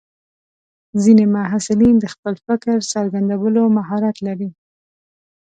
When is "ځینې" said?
1.03-1.25